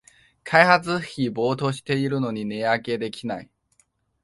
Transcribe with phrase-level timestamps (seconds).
[0.43, 3.49] 開発費暴騰してるのに値上げできない